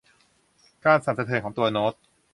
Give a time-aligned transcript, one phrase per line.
[0.85, 1.93] การสั่นสะเทือนของตัวโน้ต